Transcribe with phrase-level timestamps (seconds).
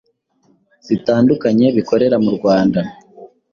[0.87, 2.79] zitandukanye bikorera mu Rwanda